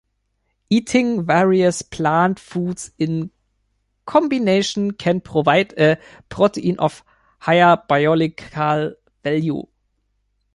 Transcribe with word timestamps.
Eating 0.71 1.27
various 1.27 1.83
plant 1.83 2.39
foods 2.39 2.89
in 2.97 3.29
combination 4.07 4.93
can 4.93 5.21
provide 5.21 5.73
a 5.77 5.99
protein 6.27 6.75
of 6.79 7.03
higher 7.37 7.77
biological 7.87 8.93
value. 9.23 9.61